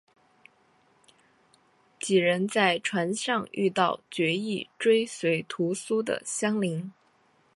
[1.99, 6.91] 几人在船上遇到决意追随屠苏的襄铃。